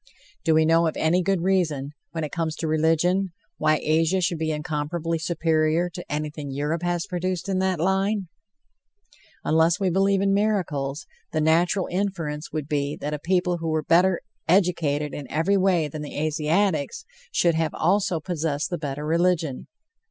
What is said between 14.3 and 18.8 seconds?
educated in every way than the Asiatics should have also possessed the